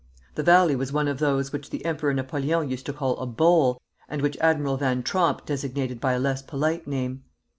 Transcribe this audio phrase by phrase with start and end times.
[0.33, 3.79] The valley was one of those which the Emperor Napoleon used to call a 'bowl,'
[4.09, 7.21] and which Admiral Van Tromp designated by a less polite name.